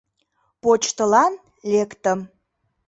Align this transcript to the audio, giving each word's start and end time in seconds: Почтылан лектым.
Почтылан 0.61 1.33
лектым. 1.71 2.19